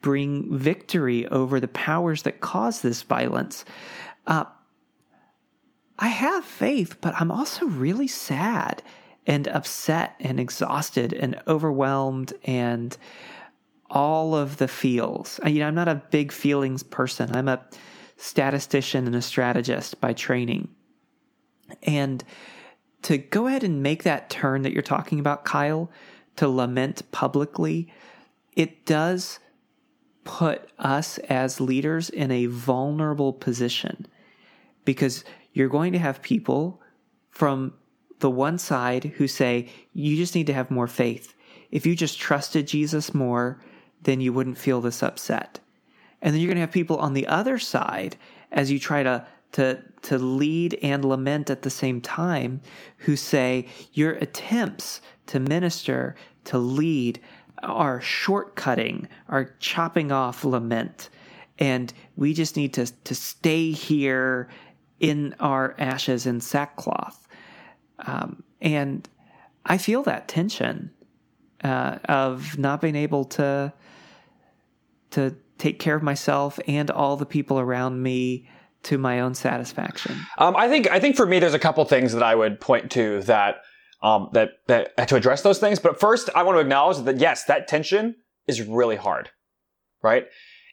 bring 0.00 0.56
victory 0.56 1.26
over 1.28 1.60
the 1.60 1.68
powers 1.68 2.22
that 2.22 2.40
cause 2.40 2.80
this 2.80 3.02
violence. 3.02 3.64
Uh, 4.26 4.44
I 5.98 6.08
have 6.08 6.44
faith, 6.44 6.96
but 7.00 7.14
I'm 7.20 7.30
also 7.30 7.66
really 7.66 8.08
sad 8.08 8.82
and 9.26 9.46
upset 9.48 10.14
and 10.18 10.40
exhausted 10.40 11.12
and 11.12 11.40
overwhelmed 11.46 12.32
and 12.44 12.96
all 13.90 14.34
of 14.34 14.56
the 14.58 14.68
feels. 14.68 15.40
Uh, 15.44 15.48
you 15.48 15.60
know, 15.60 15.66
I'm 15.66 15.74
not 15.74 15.88
a 15.88 16.02
big 16.10 16.32
feelings 16.32 16.82
person. 16.82 17.34
I'm 17.34 17.48
a 17.48 17.60
statistician 18.16 19.06
and 19.06 19.16
a 19.16 19.22
strategist 19.22 20.00
by 20.00 20.12
training. 20.12 20.68
And 21.82 22.22
to 23.02 23.18
go 23.18 23.46
ahead 23.46 23.64
and 23.64 23.82
make 23.82 24.02
that 24.02 24.30
turn 24.30 24.62
that 24.62 24.72
you're 24.72 24.82
talking 24.82 25.18
about, 25.18 25.44
Kyle, 25.44 25.90
to 26.36 26.48
lament 26.48 27.10
publicly, 27.12 27.92
it 28.54 28.84
does 28.84 29.38
put 30.24 30.68
us 30.78 31.18
as 31.18 31.60
leaders 31.60 32.10
in 32.10 32.30
a 32.30 32.46
vulnerable 32.46 33.32
position 33.32 34.06
because 34.84 35.24
you're 35.52 35.68
going 35.68 35.92
to 35.92 35.98
have 35.98 36.22
people 36.22 36.80
from 37.30 37.72
the 38.18 38.30
one 38.30 38.58
side 38.58 39.04
who 39.04 39.26
say, 39.26 39.68
you 39.94 40.16
just 40.16 40.34
need 40.34 40.46
to 40.46 40.52
have 40.52 40.70
more 40.70 40.86
faith. 40.86 41.34
If 41.70 41.86
you 41.86 41.96
just 41.96 42.18
trusted 42.18 42.66
Jesus 42.66 43.14
more, 43.14 43.60
then 44.02 44.20
you 44.20 44.32
wouldn't 44.32 44.58
feel 44.58 44.80
this 44.80 45.02
upset. 45.02 45.60
And 46.22 46.34
then 46.34 46.40
you're 46.40 46.48
going 46.48 46.56
to 46.56 46.62
have 46.62 46.72
people 46.72 46.98
on 46.98 47.14
the 47.14 47.26
other 47.26 47.58
side 47.58 48.16
as 48.52 48.70
you 48.70 48.78
try 48.78 49.02
to 49.02 49.26
to 49.52 49.82
to 50.02 50.18
lead 50.18 50.78
and 50.82 51.04
lament 51.04 51.50
at 51.50 51.62
the 51.62 51.70
same 51.70 52.00
time 52.00 52.60
who 52.98 53.16
say 53.16 53.66
your 53.92 54.12
attempts 54.12 55.00
to 55.26 55.40
minister 55.40 56.14
to 56.44 56.58
lead 56.58 57.20
are 57.62 58.00
shortcutting 58.00 59.06
are 59.28 59.54
chopping 59.58 60.12
off 60.12 60.44
lament 60.44 61.10
and 61.58 61.92
we 62.16 62.32
just 62.32 62.56
need 62.56 62.72
to 62.72 62.86
to 63.04 63.14
stay 63.14 63.70
here 63.72 64.48
in 65.00 65.34
our 65.40 65.74
ashes 65.78 66.26
and 66.26 66.42
sackcloth 66.42 67.26
um, 68.00 68.42
and 68.60 69.08
i 69.66 69.76
feel 69.76 70.02
that 70.02 70.28
tension 70.28 70.90
uh, 71.64 71.98
of 72.04 72.56
not 72.56 72.80
being 72.80 72.96
able 72.96 73.24
to 73.24 73.72
to 75.10 75.34
take 75.58 75.78
care 75.78 75.94
of 75.94 76.02
myself 76.02 76.58
and 76.66 76.90
all 76.90 77.16
the 77.16 77.26
people 77.26 77.60
around 77.60 78.02
me 78.02 78.48
to 78.84 78.98
my 78.98 79.20
own 79.20 79.34
satisfaction? 79.34 80.16
Um, 80.38 80.56
I 80.56 80.68
think 80.68 80.90
I 80.90 81.00
think 81.00 81.16
for 81.16 81.26
me, 81.26 81.38
there's 81.38 81.54
a 81.54 81.58
couple 81.58 81.84
things 81.84 82.12
that 82.12 82.22
I 82.22 82.34
would 82.34 82.60
point 82.60 82.90
to 82.92 83.20
that 83.22 83.62
um, 84.02 84.30
that 84.32 84.50
that 84.66 84.96
to 85.08 85.16
address 85.16 85.42
those 85.42 85.58
things. 85.58 85.78
But 85.78 86.00
first, 86.00 86.30
I 86.34 86.42
want 86.42 86.56
to 86.56 86.60
acknowledge 86.60 86.98
that 87.04 87.18
yes, 87.18 87.44
that 87.44 87.68
tension 87.68 88.16
is 88.46 88.62
really 88.62 88.96
hard, 88.96 89.30
right? 90.02 90.26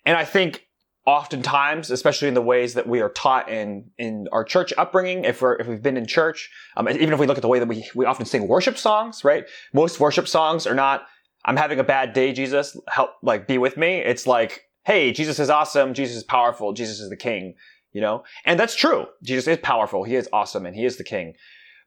And 0.06 0.18
I 0.18 0.24
think 0.24 0.64
oftentimes, 1.06 1.90
especially 1.90 2.28
in 2.28 2.34
the 2.34 2.42
ways 2.42 2.74
that 2.74 2.88
we 2.88 3.02
are 3.02 3.10
taught 3.10 3.50
in 3.50 3.90
in 3.98 4.28
our 4.32 4.44
church 4.44 4.74
upbringing, 4.78 5.26
if 5.26 5.42
we're 5.42 5.56
if 5.56 5.68
we've 5.68 5.82
been 5.82 5.98
in 5.98 6.06
church, 6.06 6.50
um, 6.76 6.88
even 6.90 7.14
if 7.14 7.20
we 7.20 7.28
look 7.28 7.38
at 7.38 7.42
the 7.42 7.48
way 7.48 7.60
that 7.60 7.68
we 7.68 7.86
we 7.96 8.06
often 8.06 8.26
sing 8.26 8.48
worship 8.48 8.78
songs, 8.78 9.24
right? 9.24 9.46
Most 9.74 10.00
worship 10.00 10.28
songs 10.28 10.68
are 10.68 10.76
not 10.76 11.08
I'm 11.48 11.56
having 11.58 11.80
a 11.80 11.84
bad 11.84 12.12
day, 12.12 12.34
Jesus, 12.34 12.78
help, 12.90 13.12
like, 13.24 13.48
be 13.48 13.58
with 13.58 13.78
me. 13.78 14.00
It's 14.00 14.28
like, 14.28 14.66
hey, 14.86 15.14
Jesus 15.14 15.40
is 15.40 15.50
awesome. 15.50 15.94
Jesus 15.94 16.18
is 16.18 16.24
powerful. 16.24 16.74
Jesus 16.74 17.00
is 17.00 17.10
the 17.10 17.16
king, 17.16 17.56
you 17.94 18.02
know? 18.02 18.26
And 18.46 18.60
that's 18.60 18.76
true. 18.76 19.06
Jesus 19.24 19.48
is 19.48 19.58
powerful. 19.58 20.04
He 20.04 20.16
is 20.16 20.28
awesome 20.34 20.66
and 20.66 20.76
he 20.76 20.86
is 20.86 20.98
the 20.98 21.06
king. 21.06 21.34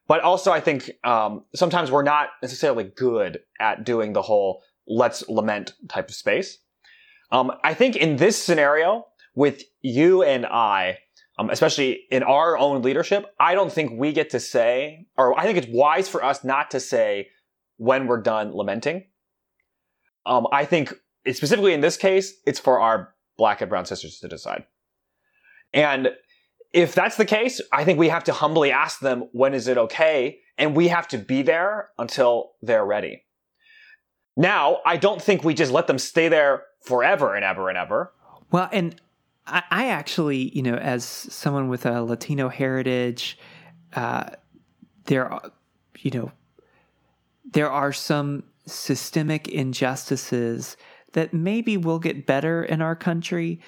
But 0.07 0.21
also, 0.21 0.51
I 0.51 0.59
think, 0.59 0.89
um, 1.03 1.45
sometimes 1.55 1.91
we're 1.91 2.03
not 2.03 2.29
necessarily 2.41 2.85
good 2.85 3.39
at 3.59 3.85
doing 3.85 4.13
the 4.13 4.23
whole 4.23 4.63
let's 4.87 5.23
lament 5.29 5.73
type 5.87 6.09
of 6.09 6.15
space. 6.15 6.57
Um, 7.31 7.51
I 7.63 7.75
think 7.75 7.95
in 7.95 8.17
this 8.17 8.41
scenario 8.41 9.05
with 9.35 9.63
you 9.81 10.23
and 10.23 10.45
I, 10.45 10.97
um, 11.37 11.49
especially 11.49 12.01
in 12.11 12.23
our 12.23 12.57
own 12.57 12.81
leadership, 12.81 13.27
I 13.39 13.53
don't 13.53 13.71
think 13.71 13.93
we 13.97 14.11
get 14.11 14.31
to 14.31 14.39
say, 14.39 15.05
or 15.17 15.39
I 15.39 15.43
think 15.43 15.59
it's 15.59 15.67
wise 15.69 16.09
for 16.09 16.23
us 16.23 16.43
not 16.43 16.71
to 16.71 16.79
say 16.79 17.29
when 17.77 18.07
we're 18.07 18.21
done 18.21 18.53
lamenting. 18.53 19.05
Um, 20.25 20.47
I 20.51 20.65
think 20.65 20.93
specifically 21.27 21.73
in 21.73 21.81
this 21.81 21.97
case, 21.97 22.33
it's 22.45 22.59
for 22.59 22.79
our 22.79 23.13
black 23.37 23.61
and 23.61 23.69
brown 23.69 23.85
sisters 23.85 24.19
to 24.19 24.27
decide. 24.27 24.65
And 25.73 26.09
if 26.73 26.93
that's 26.93 27.17
the 27.17 27.25
case, 27.25 27.61
I 27.71 27.83
think 27.83 27.99
we 27.99 28.09
have 28.09 28.23
to 28.25 28.33
humbly 28.33 28.71
ask 28.71 28.99
them, 28.99 29.29
when 29.31 29.53
is 29.53 29.67
it 29.67 29.77
okay? 29.77 30.39
And 30.57 30.75
we 30.75 30.89
have 30.89 31.07
to 31.09 31.17
be 31.17 31.41
there 31.41 31.89
until 31.97 32.51
they're 32.61 32.85
ready. 32.85 33.23
Now, 34.37 34.79
I 34.85 34.97
don't 34.97 35.21
think 35.21 35.43
we 35.43 35.53
just 35.53 35.71
let 35.71 35.87
them 35.87 35.99
stay 35.99 36.29
there 36.29 36.63
forever 36.81 37.35
and 37.35 37.43
ever 37.43 37.69
and 37.69 37.77
ever. 37.77 38.13
Well, 38.51 38.69
and 38.71 38.95
I, 39.47 39.63
I 39.69 39.87
actually, 39.89 40.55
you 40.55 40.61
know, 40.61 40.75
as 40.75 41.03
someone 41.03 41.67
with 41.67 41.85
a 41.85 42.03
Latino 42.03 42.47
heritage, 42.47 43.37
uh, 43.93 44.29
there, 45.05 45.31
are, 45.31 45.51
you 45.99 46.11
know, 46.11 46.31
there 47.51 47.69
are 47.69 47.91
some 47.91 48.43
systemic 48.65 49.47
injustices 49.47 50.77
that 51.13 51.33
maybe 51.33 51.77
will 51.77 51.99
get 51.99 52.25
better 52.25 52.63
in 52.63 52.81
our 52.81 52.95
country, 52.95 53.59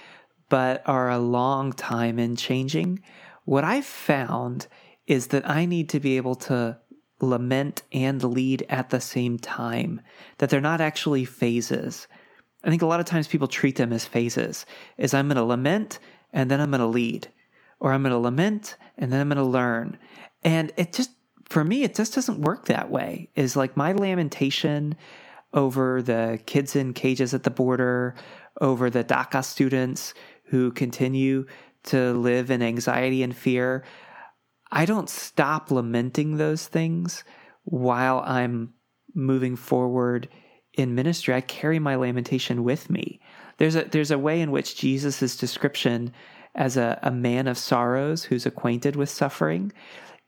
but 0.49 0.81
are 0.85 1.09
a 1.09 1.19
long 1.19 1.73
time 1.73 2.19
in 2.19 2.35
changing. 2.35 3.01
What 3.45 3.63
I've 3.63 3.85
found 3.85 4.67
is 5.07 5.27
that 5.27 5.49
I 5.49 5.65
need 5.65 5.89
to 5.89 5.99
be 5.99 6.17
able 6.17 6.35
to 6.35 6.77
lament 7.19 7.83
and 7.91 8.23
lead 8.23 8.65
at 8.69 8.89
the 8.89 9.01
same 9.01 9.37
time, 9.37 10.01
that 10.37 10.49
they're 10.49 10.61
not 10.61 10.81
actually 10.81 11.25
phases. 11.25 12.07
I 12.63 12.69
think 12.69 12.81
a 12.81 12.85
lot 12.85 12.99
of 12.99 13.05
times 13.05 13.27
people 13.27 13.47
treat 13.47 13.75
them 13.75 13.91
as 13.91 14.05
phases, 14.05 14.65
is 14.97 15.13
I'm 15.13 15.27
going 15.27 15.37
to 15.37 15.43
lament 15.43 15.99
and 16.31 16.49
then 16.49 16.61
I'm 16.61 16.71
going 16.71 16.79
to 16.79 16.87
lead, 16.87 17.29
or 17.79 17.91
I'm 17.91 18.03
going 18.03 18.11
to 18.11 18.17
lament 18.17 18.77
and 18.97 19.11
then 19.11 19.19
I'm 19.19 19.29
going 19.29 19.37
to 19.37 19.43
learn. 19.43 19.97
And 20.43 20.71
it 20.77 20.93
just 20.93 21.11
for 21.45 21.63
me, 21.63 21.83
it 21.83 21.95
just 21.95 22.15
doesn't 22.15 22.41
work 22.41 22.65
that 22.65 22.89
way. 22.89 23.29
Is 23.35 23.55
like 23.55 23.77
my 23.77 23.91
lamentation 23.91 24.95
over 25.53 26.01
the 26.01 26.39
kids 26.45 26.75
in 26.75 26.93
cages 26.93 27.33
at 27.33 27.43
the 27.43 27.51
border, 27.51 28.15
over 28.61 28.89
the 28.89 29.03
DACA 29.03 29.43
students 29.43 30.13
who 30.45 30.71
continue 30.71 31.45
to 31.83 32.13
live 32.13 32.49
in 32.49 32.61
anxiety 32.61 33.23
and 33.23 33.35
fear. 33.35 33.83
I 34.71 34.85
don't 34.85 35.09
stop 35.09 35.69
lamenting 35.69 36.37
those 36.37 36.67
things 36.67 37.23
while 37.63 38.19
I'm 38.25 38.73
moving 39.13 39.55
forward 39.55 40.29
in 40.73 40.95
ministry. 40.95 41.33
I 41.33 41.41
carry 41.41 41.79
my 41.79 41.95
lamentation 41.95 42.63
with 42.63 42.89
me. 42.89 43.19
There's 43.57 43.75
a 43.75 43.83
there's 43.83 44.11
a 44.11 44.17
way 44.17 44.41
in 44.41 44.51
which 44.51 44.75
Jesus' 44.75 45.37
description 45.37 46.11
as 46.55 46.77
a, 46.77 46.99
a 47.03 47.11
man 47.11 47.47
of 47.47 47.57
sorrows 47.57 48.23
who's 48.23 48.45
acquainted 48.45 48.95
with 48.95 49.09
suffering 49.09 49.71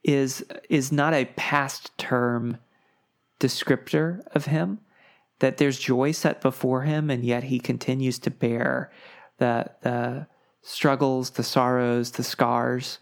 is 0.06 0.44
is 0.70 0.92
not 0.92 1.12
a 1.12 1.24
past 1.36 1.96
term 1.98 2.58
descriptor 3.40 4.20
of 4.34 4.46
him 4.46 4.78
that 5.40 5.58
there's 5.58 5.78
joy 5.78 6.12
set 6.12 6.40
before 6.40 6.82
him 6.82 7.10
and 7.10 7.24
yet 7.24 7.44
he 7.44 7.58
continues 7.58 8.18
to 8.18 8.30
bear 8.30 8.90
the 9.38 9.70
the 9.82 10.26
struggles 10.62 11.30
the 11.30 11.42
sorrows 11.42 12.12
the 12.12 12.22
scars 12.22 12.98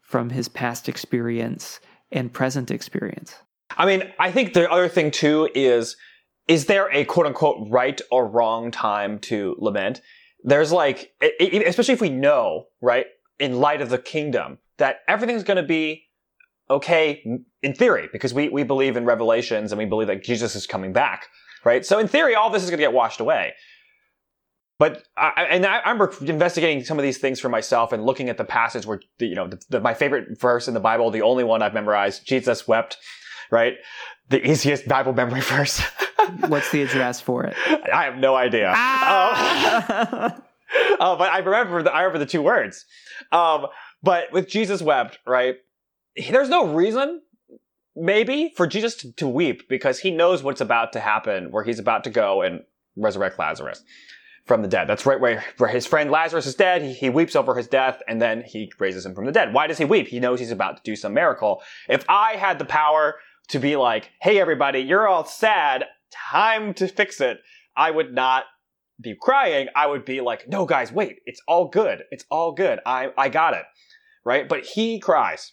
from 0.00 0.30
his 0.30 0.48
past 0.48 0.88
experience 0.88 1.80
and 2.10 2.32
present 2.32 2.70
experience 2.70 3.36
i 3.78 3.86
mean 3.86 4.02
i 4.18 4.30
think 4.30 4.52
the 4.52 4.70
other 4.70 4.88
thing 4.88 5.10
too 5.10 5.48
is 5.54 5.96
is 6.48 6.66
there 6.66 6.90
a 6.92 7.04
quote 7.04 7.26
unquote 7.26 7.68
right 7.70 8.00
or 8.10 8.26
wrong 8.26 8.70
time 8.70 9.18
to 9.20 9.56
lament? 9.58 10.00
There's 10.44 10.72
like, 10.72 11.12
especially 11.40 11.94
if 11.94 12.00
we 12.00 12.10
know, 12.10 12.66
right, 12.80 13.06
in 13.38 13.60
light 13.60 13.80
of 13.80 13.90
the 13.90 13.98
kingdom, 13.98 14.58
that 14.78 15.00
everything's 15.06 15.44
going 15.44 15.58
to 15.58 15.62
be 15.62 16.04
okay 16.70 17.22
in 17.62 17.74
theory, 17.74 18.08
because 18.12 18.32
we, 18.34 18.48
we 18.48 18.62
believe 18.62 18.96
in 18.96 19.04
revelations 19.04 19.72
and 19.72 19.78
we 19.78 19.84
believe 19.84 20.08
that 20.08 20.24
Jesus 20.24 20.54
is 20.54 20.66
coming 20.66 20.92
back, 20.92 21.26
right? 21.64 21.84
So 21.84 21.98
in 21.98 22.08
theory, 22.08 22.34
all 22.34 22.50
this 22.50 22.62
is 22.62 22.70
going 22.70 22.78
to 22.78 22.82
get 22.82 22.92
washed 22.92 23.20
away. 23.20 23.52
But 24.78 25.04
I, 25.16 25.46
and 25.48 25.64
I, 25.64 25.80
am 25.84 26.00
investigating 26.22 26.82
some 26.82 26.98
of 26.98 27.04
these 27.04 27.18
things 27.18 27.38
for 27.38 27.48
myself 27.48 27.92
and 27.92 28.04
looking 28.04 28.28
at 28.28 28.36
the 28.36 28.44
passage 28.44 28.84
where 28.84 29.00
the, 29.18 29.26
you 29.26 29.36
know 29.36 29.46
the, 29.46 29.60
the, 29.68 29.80
my 29.80 29.94
favorite 29.94 30.40
verse 30.40 30.66
in 30.66 30.74
the 30.74 30.80
Bible, 30.80 31.10
the 31.12 31.22
only 31.22 31.44
one 31.44 31.62
I've 31.62 31.74
memorized, 31.74 32.26
Jesus 32.26 32.66
wept, 32.66 32.96
right? 33.52 33.74
The 34.30 34.44
easiest 34.44 34.88
Bible 34.88 35.12
memory 35.12 35.40
verse. 35.42 35.80
What's 36.48 36.72
the 36.72 36.82
address 36.82 37.20
for 37.20 37.44
it? 37.44 37.54
I 37.94 38.04
have 38.04 38.16
no 38.16 38.34
idea. 38.34 38.72
Ah! 38.74 40.34
Um, 40.34 40.42
uh, 41.00 41.16
but 41.16 41.30
I 41.30 41.38
remember 41.38 41.82
the, 41.84 41.92
I 41.92 42.00
remember 42.02 42.18
the 42.18 42.26
two 42.26 42.42
words. 42.42 42.84
Um, 43.30 43.66
but 44.02 44.32
with 44.32 44.48
Jesus 44.48 44.82
wept, 44.82 45.18
right? 45.26 45.56
There's 46.16 46.48
no 46.48 46.66
reason, 46.74 47.22
maybe, 47.96 48.52
for 48.56 48.66
Jesus 48.66 48.96
to, 48.96 49.12
to 49.12 49.28
weep 49.28 49.68
because 49.68 50.00
he 50.00 50.10
knows 50.10 50.42
what's 50.42 50.60
about 50.60 50.92
to 50.92 51.00
happen, 51.00 51.50
where 51.50 51.64
he's 51.64 51.78
about 51.78 52.04
to 52.04 52.10
go 52.10 52.42
and 52.42 52.64
resurrect 52.96 53.38
Lazarus 53.38 53.82
from 54.44 54.62
the 54.62 54.68
dead. 54.68 54.88
That's 54.88 55.06
right 55.06 55.20
where, 55.20 55.44
where 55.58 55.70
his 55.70 55.86
friend 55.86 56.10
Lazarus 56.10 56.46
is 56.46 56.54
dead. 56.54 56.82
He, 56.82 56.92
he, 56.92 57.10
weeps 57.10 57.36
over 57.36 57.54
his 57.54 57.68
death 57.68 58.02
and 58.08 58.20
then 58.20 58.42
he 58.42 58.72
raises 58.78 59.06
him 59.06 59.14
from 59.14 59.24
the 59.24 59.32
dead. 59.32 59.54
Why 59.54 59.66
does 59.66 59.78
he 59.78 59.84
weep? 59.84 60.08
He 60.08 60.20
knows 60.20 60.40
he's 60.40 60.50
about 60.50 60.76
to 60.78 60.82
do 60.82 60.96
some 60.96 61.14
miracle. 61.14 61.62
If 61.88 62.04
I 62.08 62.32
had 62.32 62.58
the 62.58 62.64
power 62.64 63.16
to 63.48 63.58
be 63.58 63.76
like, 63.76 64.10
hey 64.20 64.40
everybody, 64.40 64.80
you're 64.80 65.06
all 65.06 65.24
sad, 65.24 65.84
time 66.10 66.74
to 66.74 66.88
fix 66.88 67.20
it, 67.20 67.38
I 67.76 67.90
would 67.90 68.12
not 68.12 68.44
be 69.00 69.16
crying. 69.20 69.68
I 69.74 69.86
would 69.86 70.04
be 70.04 70.20
like, 70.20 70.48
no 70.48 70.66
guys, 70.66 70.92
wait, 70.92 71.20
it's 71.24 71.40
all 71.46 71.68
good. 71.68 72.02
It's 72.10 72.24
all 72.30 72.52
good. 72.52 72.80
I, 72.84 73.10
I 73.16 73.28
got 73.28 73.54
it. 73.54 73.64
Right? 74.24 74.48
But 74.48 74.64
he 74.64 74.98
cries. 75.00 75.52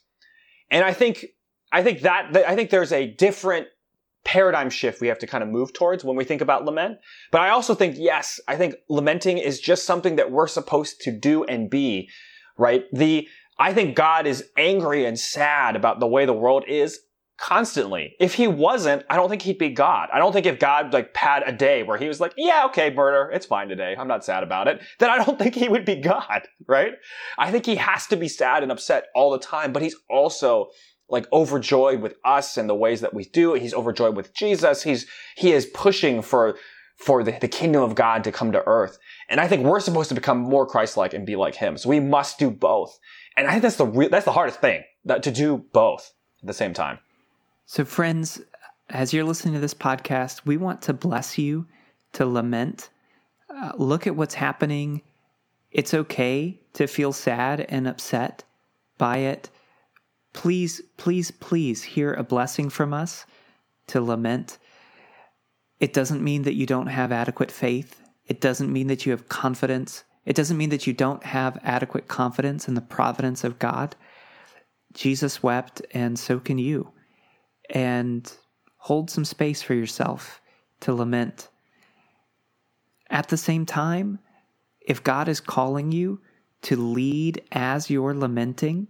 And 0.71 0.83
I 0.83 0.93
think, 0.93 1.25
I 1.71 1.83
think 1.83 2.01
that, 2.01 2.35
I 2.47 2.55
think 2.55 2.69
there's 2.69 2.91
a 2.91 3.07
different 3.07 3.67
paradigm 4.25 4.69
shift 4.69 5.01
we 5.01 5.07
have 5.07 5.19
to 5.19 5.27
kind 5.27 5.43
of 5.43 5.49
move 5.49 5.73
towards 5.73 6.03
when 6.03 6.15
we 6.15 6.23
think 6.23 6.41
about 6.41 6.65
lament. 6.65 6.97
But 7.31 7.41
I 7.41 7.49
also 7.49 7.73
think, 7.73 7.95
yes, 7.97 8.39
I 8.47 8.57
think 8.57 8.75
lamenting 8.89 9.37
is 9.37 9.59
just 9.59 9.85
something 9.85 10.17
that 10.17 10.31
we're 10.31 10.47
supposed 10.47 11.01
to 11.01 11.11
do 11.11 11.43
and 11.45 11.69
be, 11.69 12.09
right? 12.57 12.83
The, 12.91 13.27
I 13.57 13.73
think 13.73 13.95
God 13.95 14.27
is 14.27 14.49
angry 14.57 15.05
and 15.05 15.17
sad 15.17 15.75
about 15.75 15.99
the 15.99 16.07
way 16.07 16.25
the 16.25 16.33
world 16.33 16.65
is 16.67 16.99
constantly. 17.39 18.15
If 18.19 18.33
he 18.33 18.47
wasn't, 18.47 19.05
I 19.09 19.15
don't 19.15 19.29
think 19.29 19.41
he'd 19.41 19.57
be 19.57 19.69
God. 19.69 20.09
I 20.13 20.19
don't 20.19 20.33
think 20.33 20.45
if 20.45 20.59
God 20.59 20.93
like 20.93 21.15
had 21.15 21.43
a 21.45 21.51
day 21.51 21.83
where 21.83 21.97
he 21.97 22.07
was 22.07 22.19
like, 22.19 22.33
yeah, 22.37 22.65
okay, 22.65 22.93
murder, 22.93 23.31
it's 23.31 23.45
fine 23.45 23.69
today. 23.69 23.95
I'm 23.97 24.07
not 24.07 24.25
sad 24.25 24.43
about 24.43 24.67
it. 24.67 24.81
Then 24.99 25.09
I 25.09 25.23
don't 25.23 25.39
think 25.39 25.55
he 25.55 25.69
would 25.69 25.85
be 25.85 25.95
God, 25.95 26.47
right? 26.67 26.93
I 27.37 27.49
think 27.51 27.65
he 27.65 27.75
has 27.75 28.07
to 28.07 28.17
be 28.17 28.27
sad 28.27 28.61
and 28.61 28.71
upset 28.71 29.05
all 29.15 29.31
the 29.31 29.39
time, 29.39 29.71
but 29.71 29.81
he's 29.81 29.95
also 30.09 30.69
like 31.09 31.31
overjoyed 31.33 32.01
with 32.01 32.15
us 32.23 32.57
and 32.57 32.69
the 32.69 32.75
ways 32.75 33.01
that 33.01 33.13
we 33.13 33.23
do. 33.23 33.53
He's 33.53 33.73
overjoyed 33.73 34.15
with 34.15 34.33
Jesus. 34.35 34.83
He's, 34.83 35.07
he 35.35 35.53
is 35.53 35.65
pushing 35.65 36.21
for, 36.21 36.57
for 36.97 37.23
the, 37.23 37.37
the 37.39 37.47
kingdom 37.47 37.81
of 37.81 37.95
God 37.95 38.23
to 38.25 38.31
come 38.31 38.51
to 38.51 38.63
earth. 38.67 38.99
And 39.29 39.39
I 39.39 39.47
think 39.47 39.65
we're 39.65 39.79
supposed 39.79 40.09
to 40.09 40.15
become 40.15 40.37
more 40.37 40.67
Christ-like 40.67 41.13
and 41.13 41.25
be 41.25 41.35
like 41.35 41.55
him. 41.55 41.77
So 41.77 41.89
we 41.89 41.99
must 41.99 42.37
do 42.37 42.51
both. 42.51 42.99
And 43.37 43.47
I 43.47 43.51
think 43.51 43.63
that's 43.63 43.77
the 43.77 43.87
real, 43.87 44.09
that's 44.09 44.25
the 44.25 44.33
hardest 44.33 44.59
thing, 44.59 44.83
that 45.05 45.23
to 45.23 45.31
do 45.31 45.65
both 45.71 46.11
at 46.41 46.47
the 46.47 46.53
same 46.53 46.73
time. 46.73 46.99
So 47.71 47.85
friends, 47.85 48.41
as 48.89 49.13
you're 49.13 49.23
listening 49.23 49.53
to 49.53 49.59
this 49.59 49.75
podcast, 49.75 50.43
we 50.43 50.57
want 50.57 50.81
to 50.81 50.91
bless 50.91 51.37
you 51.37 51.67
to 52.13 52.25
lament. 52.25 52.89
Uh, 53.47 53.73
look 53.77 54.07
at 54.07 54.15
what's 54.15 54.33
happening. 54.33 55.03
It's 55.69 55.93
okay 55.93 56.59
to 56.73 56.87
feel 56.87 57.13
sad 57.13 57.67
and 57.69 57.87
upset 57.87 58.43
by 58.97 59.17
it 59.17 59.51
please, 60.33 60.81
please, 60.97 61.29
please 61.29 61.83
hear 61.83 62.11
a 62.11 62.23
blessing 62.23 62.71
from 62.71 62.91
us 62.91 63.27
to 63.85 64.01
lament. 64.01 64.57
It 65.79 65.93
doesn't 65.93 66.23
mean 66.23 66.41
that 66.43 66.55
you 66.55 66.65
don't 66.65 66.87
have 66.87 67.11
adequate 67.11 67.51
faith. 67.51 68.01
It 68.25 68.41
doesn't 68.41 68.73
mean 68.73 68.87
that 68.87 69.05
you 69.05 69.11
have 69.11 69.29
confidence. 69.29 70.05
It 70.25 70.35
doesn't 70.35 70.57
mean 70.57 70.71
that 70.71 70.87
you 70.87 70.93
don't 70.93 71.23
have 71.23 71.59
adequate 71.63 72.07
confidence 72.07 72.67
in 72.67 72.73
the 72.73 72.81
providence 72.81 73.43
of 73.43 73.59
God. 73.59 73.95
Jesus 74.95 75.43
wept, 75.43 75.83
and 75.91 76.17
so 76.17 76.39
can 76.39 76.57
you. 76.57 76.93
And 77.69 78.31
hold 78.77 79.09
some 79.09 79.25
space 79.25 79.61
for 79.61 79.73
yourself 79.73 80.41
to 80.81 80.93
lament. 80.93 81.49
At 83.09 83.27
the 83.29 83.37
same 83.37 83.65
time, 83.65 84.19
if 84.81 85.03
God 85.03 85.27
is 85.27 85.39
calling 85.39 85.91
you 85.91 86.21
to 86.63 86.75
lead 86.75 87.43
as 87.51 87.89
you're 87.89 88.13
lamenting, 88.13 88.87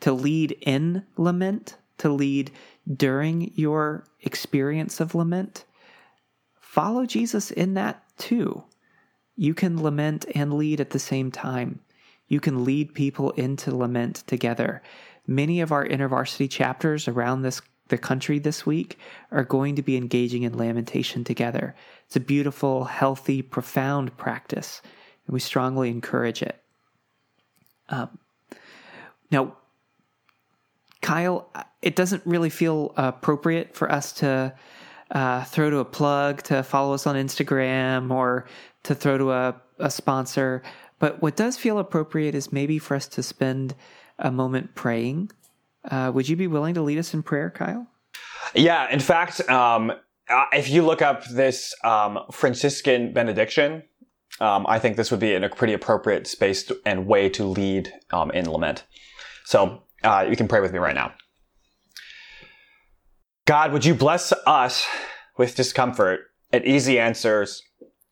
to 0.00 0.12
lead 0.12 0.56
in 0.62 1.04
lament, 1.16 1.76
to 1.98 2.08
lead 2.08 2.50
during 2.94 3.52
your 3.54 4.04
experience 4.20 5.00
of 5.00 5.14
lament, 5.14 5.64
follow 6.60 7.06
Jesus 7.06 7.50
in 7.50 7.74
that 7.74 8.02
too. 8.18 8.62
You 9.36 9.54
can 9.54 9.82
lament 9.82 10.26
and 10.34 10.54
lead 10.54 10.80
at 10.80 10.90
the 10.90 10.98
same 10.98 11.30
time. 11.30 11.80
You 12.28 12.40
can 12.40 12.64
lead 12.64 12.94
people 12.94 13.30
into 13.32 13.74
lament 13.74 14.24
together. 14.26 14.82
Many 15.26 15.60
of 15.60 15.72
our 15.72 15.86
intervarsity 15.86 16.50
chapters 16.50 17.08
around 17.08 17.42
this 17.42 17.60
the 17.88 17.98
country 17.98 18.38
this 18.38 18.66
week 18.66 18.98
are 19.30 19.44
going 19.44 19.76
to 19.76 19.82
be 19.82 19.96
engaging 19.96 20.42
in 20.42 20.56
lamentation 20.56 21.24
together. 21.24 21.74
It's 22.06 22.16
a 22.16 22.20
beautiful, 22.20 22.84
healthy, 22.84 23.42
profound 23.42 24.16
practice, 24.16 24.82
and 25.26 25.34
we 25.34 25.40
strongly 25.40 25.90
encourage 25.90 26.42
it. 26.42 26.60
Um, 27.88 28.18
now, 29.30 29.56
Kyle, 31.00 31.48
it 31.82 31.94
doesn't 31.94 32.22
really 32.26 32.50
feel 32.50 32.92
appropriate 32.96 33.74
for 33.74 33.90
us 33.90 34.12
to 34.14 34.54
uh, 35.10 35.44
throw 35.44 35.70
to 35.70 35.78
a 35.78 35.84
plug 35.84 36.42
to 36.44 36.62
follow 36.62 36.94
us 36.94 37.06
on 37.06 37.14
Instagram 37.14 38.10
or 38.10 38.46
to 38.82 38.94
throw 38.94 39.18
to 39.18 39.30
a, 39.32 39.60
a 39.78 39.90
sponsor. 39.90 40.62
But 40.98 41.22
what 41.22 41.36
does 41.36 41.56
feel 41.56 41.78
appropriate 41.78 42.34
is 42.34 42.52
maybe 42.52 42.78
for 42.78 42.96
us 42.96 43.06
to 43.08 43.22
spend 43.22 43.74
a 44.18 44.30
moment 44.30 44.74
praying. 44.74 45.30
Uh, 45.90 46.10
would 46.14 46.28
you 46.28 46.36
be 46.36 46.46
willing 46.46 46.74
to 46.74 46.82
lead 46.82 46.98
us 46.98 47.14
in 47.14 47.22
prayer, 47.22 47.50
Kyle? 47.50 47.86
Yeah. 48.54 48.90
In 48.90 49.00
fact, 49.00 49.48
um, 49.48 49.92
uh, 50.28 50.44
if 50.52 50.68
you 50.68 50.84
look 50.84 51.02
up 51.02 51.24
this 51.26 51.74
um, 51.84 52.18
Franciscan 52.32 53.12
benediction, 53.12 53.82
um, 54.40 54.66
I 54.68 54.78
think 54.78 54.96
this 54.96 55.10
would 55.10 55.20
be 55.20 55.34
a 55.34 55.48
pretty 55.48 55.72
appropriate 55.72 56.26
space 56.26 56.70
and 56.84 57.06
way 57.06 57.28
to 57.30 57.44
lead 57.44 57.92
um, 58.12 58.30
in 58.32 58.50
lament. 58.50 58.84
So 59.44 59.82
uh, 60.02 60.26
you 60.28 60.36
can 60.36 60.48
pray 60.48 60.60
with 60.60 60.72
me 60.72 60.78
right 60.78 60.94
now. 60.94 61.14
God, 63.46 63.72
would 63.72 63.84
you 63.84 63.94
bless 63.94 64.32
us 64.46 64.86
with 65.38 65.54
discomfort 65.54 66.20
and 66.52 66.64
easy 66.64 66.98
answers, 66.98 67.62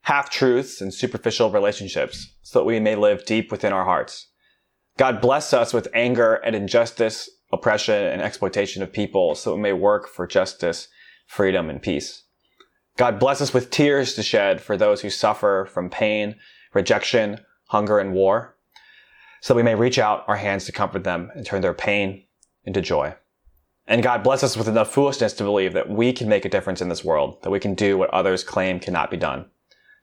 half 0.02 0.30
truths, 0.30 0.80
and 0.80 0.94
superficial 0.94 1.50
relationships 1.50 2.34
so 2.42 2.60
that 2.60 2.64
we 2.64 2.78
may 2.78 2.94
live 2.94 3.24
deep 3.24 3.50
within 3.50 3.72
our 3.72 3.84
hearts? 3.84 4.28
God, 4.96 5.20
bless 5.20 5.52
us 5.52 5.74
with 5.74 5.88
anger 5.92 6.34
and 6.34 6.54
injustice, 6.54 7.28
oppression, 7.52 7.94
and 7.94 8.22
exploitation 8.22 8.83
of 8.83 8.92
people 8.92 9.35
so 9.35 9.54
we 9.54 9.61
may 9.61 9.72
work 9.72 10.09
for 10.09 10.26
justice, 10.26 10.88
freedom, 11.26 11.70
and 11.70 11.80
peace. 11.80 12.24
God, 12.96 13.18
bless 13.18 13.40
us 13.40 13.54
with 13.54 13.70
tears 13.70 14.14
to 14.14 14.22
shed 14.22 14.61
for 14.61 14.76
those 14.76 15.00
who 15.00 15.11
suffer 15.11 15.68
from 15.72 15.90
pain, 15.90 16.37
rejection, 16.72 17.40
hunger, 17.68 17.98
and 17.98 18.12
war 18.12 18.54
so 19.44 19.54
we 19.54 19.62
may 19.62 19.74
reach 19.74 19.98
out 19.98 20.24
our 20.26 20.37
hands 20.37 20.64
to 20.64 20.72
comfort 20.72 21.04
them 21.04 21.30
and 21.35 21.44
turn 21.44 21.61
their 21.61 21.74
pain 21.74 22.24
into 22.64 22.80
joy. 22.80 23.14
And 23.87 24.02
God 24.02 24.22
bless 24.22 24.42
us 24.42 24.57
with 24.57 24.68
enough 24.68 24.90
foolishness 24.90 25.35
to 25.35 25.44
believe 25.44 25.74
that 25.74 25.90
we 25.90 26.14
can 26.14 26.30
make 26.30 26.46
a 26.46 26.48
difference 26.48 26.80
in 26.80 26.88
this 26.88 27.04
world, 27.04 27.42
that 27.42 27.50
we 27.50 27.61
can 27.61 27.74
do 27.74 27.98
what 27.98 28.09
others 28.09 28.42
claim 28.42 28.80
cannot 28.80 29.11
be 29.11 29.18
done, 29.18 29.44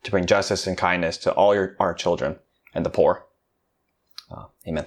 to 0.04 0.12
bring 0.12 0.27
justice 0.27 0.67
and 0.67 0.77
kindness 0.77 1.17
to 1.17 1.34
all 1.34 1.56
your, 1.56 1.75
our 1.80 1.95
children 1.95 2.38
and 2.75 2.86
the 2.86 2.91
poor. 2.91 3.25
Uh, 4.30 4.45
amen. 4.67 4.86